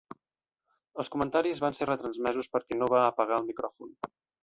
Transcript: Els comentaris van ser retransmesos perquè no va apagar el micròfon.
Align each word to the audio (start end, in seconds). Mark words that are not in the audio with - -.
Els 1.03 1.11
comentaris 1.17 1.63
van 1.65 1.79
ser 1.81 1.89
retransmesos 1.91 2.51
perquè 2.57 2.81
no 2.83 2.91
va 2.97 3.07
apagar 3.15 3.43
el 3.43 3.51
micròfon. 3.55 3.97